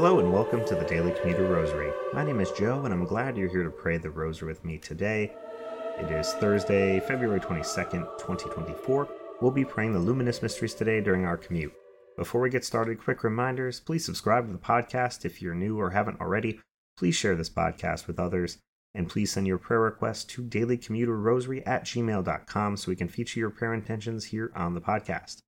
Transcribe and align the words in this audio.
Hello 0.00 0.20
and 0.20 0.32
welcome 0.32 0.64
to 0.64 0.76
the 0.76 0.84
Daily 0.84 1.10
Commuter 1.10 1.42
Rosary. 1.42 1.92
My 2.12 2.22
name 2.22 2.38
is 2.38 2.52
Joe 2.52 2.84
and 2.84 2.94
I'm 2.94 3.04
glad 3.04 3.36
you're 3.36 3.48
here 3.48 3.64
to 3.64 3.70
pray 3.70 3.98
the 3.98 4.08
Rosary 4.08 4.46
with 4.46 4.64
me 4.64 4.78
today. 4.78 5.34
It 5.98 6.08
is 6.12 6.34
Thursday, 6.34 7.00
February 7.00 7.40
22nd, 7.40 8.04
2024. 8.16 9.08
We'll 9.40 9.50
be 9.50 9.64
praying 9.64 9.94
the 9.94 9.98
Luminous 9.98 10.40
Mysteries 10.40 10.74
today 10.74 11.00
during 11.00 11.24
our 11.24 11.36
commute. 11.36 11.72
Before 12.16 12.40
we 12.40 12.48
get 12.48 12.64
started, 12.64 13.02
quick 13.02 13.24
reminders 13.24 13.80
please 13.80 14.04
subscribe 14.04 14.46
to 14.46 14.52
the 14.52 14.58
podcast 14.60 15.24
if 15.24 15.42
you're 15.42 15.56
new 15.56 15.80
or 15.80 15.90
haven't 15.90 16.20
already. 16.20 16.60
Please 16.96 17.16
share 17.16 17.34
this 17.34 17.50
podcast 17.50 18.06
with 18.06 18.20
others. 18.20 18.58
And 18.94 19.08
please 19.08 19.32
send 19.32 19.48
your 19.48 19.58
prayer 19.58 19.80
requests 19.80 20.22
to 20.26 20.42
dailycommuterrosary 20.42 21.64
at 21.66 21.86
gmail.com 21.86 22.76
so 22.76 22.88
we 22.88 22.94
can 22.94 23.08
feature 23.08 23.40
your 23.40 23.50
prayer 23.50 23.74
intentions 23.74 24.26
here 24.26 24.52
on 24.54 24.74
the 24.74 24.80
podcast. 24.80 25.38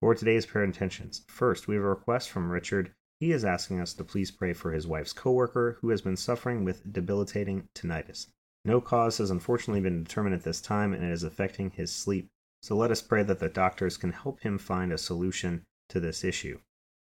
For 0.00 0.14
today's 0.14 0.46
prayer 0.46 0.62
intentions, 0.62 1.22
first, 1.26 1.66
we 1.66 1.74
have 1.74 1.82
a 1.82 1.88
request 1.88 2.30
from 2.30 2.48
Richard. 2.48 2.92
He 3.18 3.32
is 3.32 3.44
asking 3.44 3.80
us 3.80 3.94
to 3.94 4.04
please 4.04 4.30
pray 4.30 4.52
for 4.52 4.72
his 4.72 4.86
wife's 4.86 5.14
coworker 5.14 5.78
who 5.80 5.88
has 5.88 6.02
been 6.02 6.16
suffering 6.16 6.64
with 6.64 6.92
debilitating 6.92 7.68
tinnitus. 7.74 8.26
No 8.64 8.80
cause 8.80 9.18
has 9.18 9.30
unfortunately 9.30 9.80
been 9.80 10.02
determined 10.02 10.34
at 10.34 10.42
this 10.42 10.60
time 10.60 10.92
and 10.92 11.02
it 11.02 11.10
is 11.10 11.22
affecting 11.22 11.70
his 11.70 11.90
sleep. 11.90 12.28
So 12.62 12.76
let 12.76 12.90
us 12.90 13.00
pray 13.00 13.22
that 13.22 13.38
the 13.38 13.48
doctors 13.48 13.96
can 13.96 14.12
help 14.12 14.40
him 14.40 14.58
find 14.58 14.92
a 14.92 14.98
solution 14.98 15.64
to 15.88 16.00
this 16.00 16.24
issue. 16.24 16.58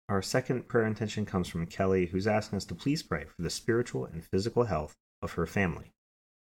Our 0.08 0.20
second 0.20 0.68
prayer 0.68 0.86
intention 0.86 1.24
comes 1.24 1.48
from 1.48 1.66
Kelly, 1.66 2.06
who's 2.06 2.26
asking 2.26 2.58
us 2.58 2.64
to 2.66 2.74
please 2.74 3.02
pray 3.02 3.24
for 3.24 3.40
the 3.40 3.48
spiritual 3.48 4.04
and 4.04 4.24
physical 4.24 4.64
health 4.64 4.94
of 5.22 5.32
her 5.34 5.46
family. 5.46 5.92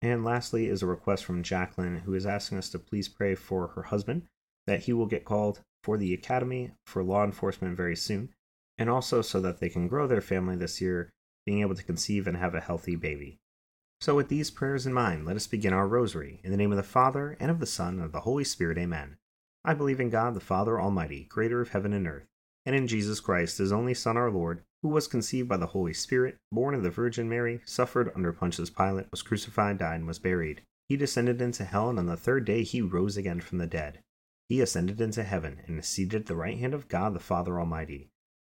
And 0.01 0.25
lastly 0.25 0.67
is 0.67 0.83
a 0.83 0.87
request 0.87 1.25
from 1.25 1.43
Jacqueline, 1.43 1.99
who 1.99 2.15
is 2.15 2.25
asking 2.25 2.59
us 2.59 2.71
to 2.71 2.79
please 2.79 3.09
pray 3.09 3.35
for 3.35 3.69
her 3.69 3.83
husband 3.83 4.23
that 4.67 4.85
he 4.85 4.93
will 4.93 5.07
get 5.07 5.25
called 5.25 5.61
for 5.83 5.99
the 5.99 6.15
Academy 6.15 6.71
for 6.87 7.03
Law 7.03 7.25
Enforcement 7.25 7.77
very 7.77 7.97
soon, 7.97 8.31
and 8.83 8.91
also 8.91 9.23
so 9.23 9.41
that 9.41 9.61
they 9.61 9.69
can 9.69 9.89
grow 9.89 10.07
their 10.07 10.21
family 10.21 10.57
this 10.57 10.81
year, 10.81 11.11
being 11.47 11.61
able 11.61 11.75
to 11.75 11.85
conceive 11.85 12.27
and 12.27 12.37
have 12.37 12.55
a 12.55 12.61
healthy 12.61 12.97
baby. 12.97 13.39
So, 14.01 14.17
with 14.17 14.29
these 14.29 14.51
prayers 14.51 14.85
in 14.85 14.93
mind, 14.93 15.25
let 15.25 15.37
us 15.37 15.47
begin 15.47 15.73
our 15.73 15.87
rosary. 15.87 16.41
In 16.43 16.51
the 16.51 16.57
name 16.57 16.73
of 16.73 16.77
the 16.77 16.83
Father, 16.83 17.37
and 17.39 17.51
of 17.51 17.61
the 17.61 17.67
Son, 17.67 17.95
and 17.95 18.05
of 18.05 18.13
the 18.13 18.21
Holy 18.21 18.43
Spirit, 18.43 18.77
amen. 18.77 19.17
I 19.65 19.75
believe 19.75 20.01
in 20.01 20.11
God, 20.11 20.35
the 20.35 20.41
Father 20.41 20.81
Almighty, 20.81 21.25
creator 21.25 21.61
of 21.61 21.69
heaven 21.69 21.93
and 21.93 22.09
earth, 22.09 22.27
and 22.67 22.75
in 22.75 22.89
Jesus 22.89 23.21
Christ, 23.21 23.59
his 23.59 23.71
only 23.71 23.95
Son, 23.95 24.17
our 24.17 24.31
Lord, 24.31 24.65
who 24.83 24.89
was 24.89 25.07
conceived 25.07 25.49
by 25.49 25.57
the 25.57 25.67
Holy 25.67 25.95
Spirit, 25.95 26.39
born 26.51 26.75
of 26.75 26.83
the 26.83 26.91
Virgin 26.91 27.29
Mary, 27.29 27.61
suffered 27.65 28.11
under 28.17 28.33
Pontius 28.33 28.71
Pilate, 28.71 29.11
was 29.13 29.23
crucified, 29.23 29.79
died, 29.79 30.01
and 30.01 30.07
was 30.09 30.19
buried. 30.19 30.63
He 30.89 30.97
descended 30.97 31.41
into 31.41 31.65
hell, 31.65 31.89
and 31.89 31.99
on 32.01 32.07
the 32.07 32.17
third 32.17 32.45
day 32.45 32.65
he 32.65 32.83
rose 32.83 33.17
again 33.17 33.41
from 33.41 33.59
the 33.59 33.67
dead. 33.69 34.01
He 34.49 34.61
ascended 34.61 35.01
into 35.01 35.23
heaven, 35.23 35.61
and 35.67 35.79
is 35.79 35.87
seated 35.87 36.23
at 36.23 36.27
the 36.27 36.35
right 36.35 36.59
hand 36.59 36.75
of 36.75 36.89
God 36.89 37.15
the 37.15 37.21
Father 37.21 37.61
Almighty. 37.61 38.11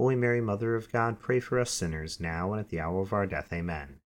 Holy 0.00 0.16
Mary, 0.16 0.40
Mother 0.40 0.76
of 0.76 0.90
God, 0.90 1.20
pray 1.20 1.40
for 1.40 1.58
us 1.58 1.70
sinners, 1.70 2.18
now 2.18 2.54
and 2.54 2.60
at 2.60 2.70
the 2.70 2.80
hour 2.80 3.02
of 3.02 3.12
our 3.12 3.26
death. 3.26 3.52
Amen. 3.52 4.00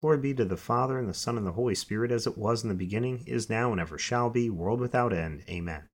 Glory 0.00 0.18
be 0.18 0.34
to 0.34 0.44
the 0.44 0.56
Father, 0.56 0.98
and 0.98 1.08
the 1.08 1.14
Son, 1.14 1.38
and 1.38 1.46
the 1.46 1.52
Holy 1.52 1.76
Spirit, 1.76 2.10
as 2.10 2.26
it 2.26 2.36
was 2.36 2.64
in 2.64 2.68
the 2.68 2.74
beginning, 2.74 3.22
is 3.24 3.48
now, 3.48 3.70
and 3.70 3.80
ever 3.80 3.96
shall 3.98 4.30
be, 4.30 4.50
world 4.50 4.80
without 4.80 5.12
end. 5.12 5.44
Amen. 5.48 5.90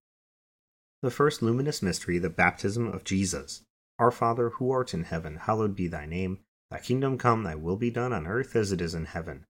The 1.02 1.10
first 1.10 1.42
luminous 1.42 1.82
mystery, 1.82 2.18
the 2.18 2.30
baptism 2.30 2.88
of 2.88 3.04
Jesus. 3.04 3.66
Our 3.98 4.10
Father, 4.10 4.48
who 4.48 4.70
art 4.70 4.94
in 4.94 5.04
heaven, 5.04 5.36
hallowed 5.36 5.76
be 5.76 5.88
thy 5.88 6.06
name. 6.06 6.38
Thy 6.70 6.78
kingdom 6.78 7.18
come, 7.18 7.42
thy 7.42 7.54
will 7.54 7.76
be 7.76 7.90
done 7.90 8.14
on 8.14 8.26
earth 8.26 8.56
as 8.56 8.72
it 8.72 8.80
is 8.80 8.94
in 8.94 9.04
heaven. 9.04 9.44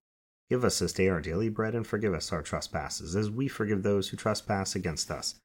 Give 0.51 0.65
us 0.65 0.81
this 0.81 0.93
day 0.93 1.09
our 1.09 1.21
daily 1.21 1.51
bread, 1.51 1.77
and 1.77 1.87
forgive 1.87 2.15
us 2.15 2.33
our 2.33 2.43
trespasses, 2.43 3.15
as 3.15 3.31
we 3.31 3.47
forgive 3.47 3.85
those 3.85 4.09
who 4.09 4.17
trespass 4.17 4.75
against 4.75 5.13
us. 5.13 5.37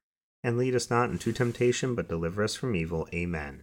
And 0.42 0.58
lead 0.58 0.74
us 0.74 0.90
not 0.90 1.10
into 1.10 1.32
temptation, 1.32 1.94
but 1.94 2.08
deliver 2.08 2.42
us 2.42 2.56
from 2.56 2.74
evil. 2.74 3.06
Amen. 3.14 3.62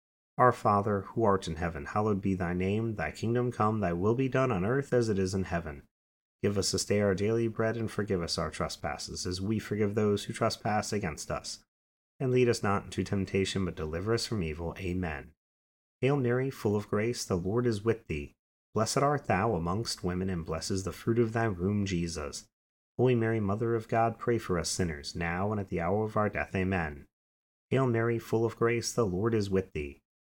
Our 0.37 0.51
Father, 0.51 1.01
who 1.01 1.23
art 1.23 1.47
in 1.47 1.57
heaven, 1.57 1.85
hallowed 1.85 2.21
be 2.21 2.33
thy 2.33 2.53
name. 2.53 2.95
Thy 2.95 3.11
kingdom 3.11 3.51
come, 3.51 3.79
thy 3.79 3.93
will 3.93 4.15
be 4.15 4.29
done 4.29 4.51
on 4.51 4.65
earth 4.65 4.93
as 4.93 5.09
it 5.09 5.19
is 5.19 5.33
in 5.33 5.43
heaven. 5.43 5.83
Give 6.41 6.57
us 6.57 6.71
this 6.71 6.85
day 6.85 7.01
our 7.01 7.13
daily 7.13 7.47
bread, 7.47 7.77
and 7.77 7.91
forgive 7.91 8.21
us 8.23 8.37
our 8.37 8.49
trespasses, 8.49 9.25
as 9.25 9.39
we 9.39 9.59
forgive 9.59 9.93
those 9.93 10.23
who 10.23 10.33
trespass 10.33 10.91
against 10.91 11.29
us. 11.29 11.59
And 12.19 12.31
lead 12.31 12.49
us 12.49 12.63
not 12.63 12.85
into 12.85 13.03
temptation, 13.03 13.65
but 13.65 13.75
deliver 13.75 14.13
us 14.13 14.25
from 14.25 14.41
evil. 14.41 14.75
Amen. 14.79 15.31
Hail 16.01 16.17
Mary, 16.17 16.49
full 16.49 16.75
of 16.75 16.89
grace, 16.89 17.23
the 17.23 17.35
Lord 17.35 17.67
is 17.67 17.83
with 17.83 18.07
thee. 18.07 18.33
Blessed 18.73 18.99
art 18.99 19.27
thou 19.27 19.53
amongst 19.53 20.03
women, 20.03 20.29
and 20.29 20.45
blessed 20.45 20.71
is 20.71 20.83
the 20.83 20.91
fruit 20.91 21.19
of 21.19 21.33
thy 21.33 21.47
womb, 21.47 21.85
Jesus. 21.85 22.45
Holy 22.97 23.15
Mary, 23.15 23.39
Mother 23.39 23.75
of 23.75 23.87
God, 23.87 24.17
pray 24.17 24.37
for 24.37 24.57
us 24.57 24.69
sinners, 24.69 25.15
now 25.15 25.51
and 25.51 25.59
at 25.59 25.69
the 25.69 25.81
hour 25.81 26.05
of 26.05 26.17
our 26.17 26.29
death. 26.29 26.55
Amen. 26.55 27.05
Hail 27.69 27.85
Mary, 27.85 28.17
full 28.17 28.45
of 28.45 28.57
grace, 28.57 28.91
the 28.91 29.05
Lord 29.05 29.33
is 29.33 29.49
with 29.49 29.73
thee. 29.73 30.00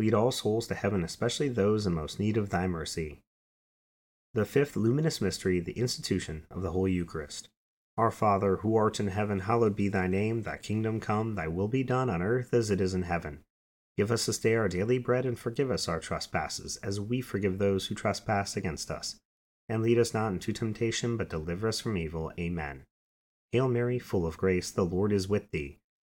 Lead 0.00 0.14
all 0.14 0.32
souls 0.32 0.66
to 0.66 0.74
heaven, 0.74 1.04
especially 1.04 1.48
those 1.48 1.86
in 1.86 1.94
most 1.94 2.18
need 2.18 2.36
of 2.36 2.48
thy 2.48 2.66
mercy. 2.66 3.20
The 4.34 4.44
fifth 4.44 4.74
luminous 4.74 5.20
mystery, 5.20 5.60
the 5.60 5.78
institution 5.78 6.46
of 6.50 6.62
the 6.62 6.72
Holy 6.72 6.92
Eucharist. 6.92 7.48
Our 7.96 8.10
Father, 8.10 8.56
who 8.56 8.74
art 8.74 8.98
in 8.98 9.08
heaven, 9.08 9.40
hallowed 9.40 9.76
be 9.76 9.88
thy 9.88 10.06
name. 10.06 10.42
Thy 10.42 10.56
kingdom 10.56 10.98
come, 10.98 11.34
thy 11.34 11.46
will 11.46 11.68
be 11.68 11.84
done 11.84 12.10
on 12.10 12.22
earth 12.22 12.52
as 12.52 12.70
it 12.70 12.80
is 12.80 12.94
in 12.94 13.02
heaven. 13.02 13.40
Give 13.96 14.10
us 14.10 14.26
this 14.26 14.38
day 14.38 14.54
our 14.54 14.68
daily 14.68 14.98
bread, 14.98 15.26
and 15.26 15.38
forgive 15.38 15.70
us 15.70 15.86
our 15.86 16.00
trespasses, 16.00 16.78
as 16.78 16.98
we 16.98 17.20
forgive 17.20 17.58
those 17.58 17.86
who 17.86 17.94
trespass 17.94 18.56
against 18.56 18.90
us 18.90 19.20
and 19.70 19.84
lead 19.84 19.98
us 19.98 20.12
not 20.12 20.32
into 20.32 20.52
temptation, 20.52 21.16
but 21.16 21.28
deliver 21.28 21.68
us 21.68 21.78
from 21.78 21.96
evil. 21.96 22.32
Amen. 22.38 22.82
Hail 23.52 23.68
Mary, 23.68 24.00
full 24.00 24.26
of 24.26 24.36
grace, 24.36 24.70
the 24.70 24.84
Lord 24.84 25.12
is 25.12 25.28
with 25.28 25.52
thee. 25.52 25.78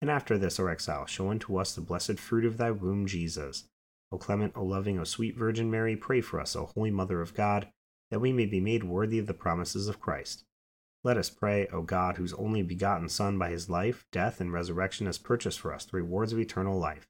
and 0.00 0.10
after 0.10 0.38
this 0.38 0.58
our 0.60 0.68
exile, 0.68 1.06
show 1.06 1.30
unto 1.30 1.56
us 1.56 1.74
the 1.74 1.80
blessed 1.80 2.18
fruit 2.18 2.44
of 2.44 2.56
thy 2.56 2.70
womb, 2.70 3.06
Jesus. 3.06 3.64
O 4.10 4.18
clement, 4.18 4.52
O 4.56 4.64
loving, 4.64 4.98
O 4.98 5.04
sweet 5.04 5.36
Virgin 5.36 5.70
Mary, 5.70 5.96
pray 5.96 6.20
for 6.20 6.40
us, 6.40 6.56
O 6.56 6.66
holy 6.66 6.90
Mother 6.90 7.20
of 7.20 7.34
God, 7.34 7.68
that 8.10 8.20
we 8.20 8.32
may 8.32 8.46
be 8.46 8.60
made 8.60 8.84
worthy 8.84 9.18
of 9.18 9.26
the 9.26 9.34
promises 9.34 9.88
of 9.88 10.00
Christ. 10.00 10.44
Let 11.04 11.16
us 11.16 11.30
pray, 11.30 11.66
O 11.68 11.82
God, 11.82 12.16
whose 12.16 12.32
only 12.34 12.62
begotten 12.62 13.08
Son 13.08 13.38
by 13.38 13.50
his 13.50 13.68
life, 13.68 14.04
death, 14.10 14.40
and 14.40 14.52
resurrection 14.52 15.06
has 15.06 15.18
purchased 15.18 15.60
for 15.60 15.72
us 15.72 15.84
the 15.84 15.96
rewards 15.96 16.32
of 16.32 16.38
eternal 16.38 16.78
life. 16.78 17.06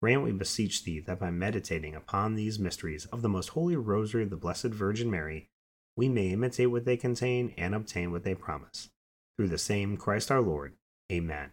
Grant, 0.00 0.22
we 0.22 0.32
beseech 0.32 0.82
thee, 0.82 0.98
that 1.00 1.20
by 1.20 1.30
meditating 1.30 1.94
upon 1.94 2.34
these 2.34 2.58
mysteries 2.58 3.06
of 3.06 3.22
the 3.22 3.28
most 3.28 3.50
holy 3.50 3.76
rosary 3.76 4.24
of 4.24 4.30
the 4.30 4.36
Blessed 4.36 4.66
Virgin 4.68 5.10
Mary, 5.10 5.48
we 5.96 6.08
may 6.08 6.30
imitate 6.30 6.70
what 6.70 6.84
they 6.84 6.96
contain 6.96 7.54
and 7.56 7.74
obtain 7.74 8.10
what 8.10 8.24
they 8.24 8.34
promise. 8.34 8.90
Through 9.36 9.48
the 9.48 9.58
same 9.58 9.96
Christ 9.96 10.30
our 10.30 10.40
Lord. 10.40 10.74
Amen. 11.10 11.52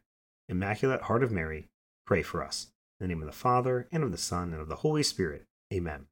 Immaculate 0.49 1.03
Heart 1.03 1.23
of 1.23 1.31
Mary, 1.31 1.67
pray 2.07 2.23
for 2.23 2.43
us. 2.43 2.71
In 2.99 3.07
the 3.07 3.13
name 3.13 3.21
of 3.21 3.27
the 3.27 3.31
Father, 3.31 3.87
and 3.91 4.03
of 4.03 4.11
the 4.11 4.17
Son, 4.17 4.51
and 4.51 4.59
of 4.59 4.67
the 4.67 4.77
Holy 4.77 5.03
Spirit. 5.03 5.45
Amen. 5.71 6.07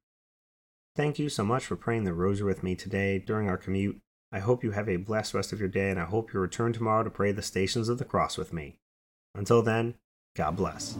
Thank 0.94 1.18
you 1.18 1.28
so 1.28 1.44
much 1.44 1.66
for 1.66 1.74
praying 1.74 2.04
the 2.04 2.14
rosary 2.14 2.46
with 2.46 2.62
me 2.62 2.76
today 2.76 3.18
during 3.18 3.48
our 3.48 3.56
commute. 3.56 4.00
I 4.30 4.38
hope 4.38 4.62
you 4.62 4.70
have 4.70 4.88
a 4.88 4.96
blessed 4.96 5.34
rest 5.34 5.52
of 5.52 5.58
your 5.58 5.68
day, 5.68 5.90
and 5.90 5.98
I 5.98 6.04
hope 6.04 6.32
you 6.32 6.38
return 6.38 6.72
tomorrow 6.72 7.02
to 7.02 7.10
pray 7.10 7.32
the 7.32 7.42
Stations 7.42 7.88
of 7.88 7.98
the 7.98 8.04
Cross 8.04 8.38
with 8.38 8.52
me. 8.52 8.78
Until 9.34 9.60
then, 9.60 9.94
God 10.36 10.56
bless. 10.56 10.96